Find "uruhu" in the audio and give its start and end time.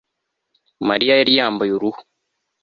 1.73-2.01